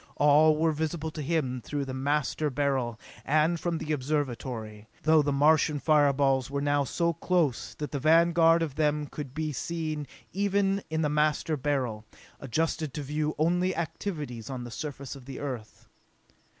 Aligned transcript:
All 0.15 0.57
were 0.57 0.71
visible 0.71 1.11
to 1.11 1.21
him 1.21 1.61
through 1.63 1.85
the 1.85 1.93
Master 1.93 2.49
Beryl, 2.49 2.99
and 3.23 3.59
from 3.59 3.77
the 3.77 3.91
Observatory, 3.91 4.87
though 5.03 5.21
the 5.21 5.31
Martian 5.31 5.77
fire 5.79 6.11
balls 6.11 6.49
were 6.49 6.59
now 6.59 6.83
so 6.85 7.13
close 7.13 7.75
that 7.75 7.91
the 7.91 7.99
vanguard 7.99 8.63
of 8.63 8.73
them 8.73 9.05
could 9.05 9.27
even 9.27 9.33
be 9.35 9.53
seen 9.53 10.07
in 10.89 11.01
the 11.03 11.07
Master 11.07 11.55
Beryl, 11.55 12.03
adjusted 12.39 12.95
to 12.95 13.03
view 13.03 13.35
only 13.37 13.75
activities 13.75 14.49
on 14.49 14.63
the 14.63 14.71
surface 14.71 15.15
of 15.15 15.25
the 15.25 15.39
Earth. 15.39 15.87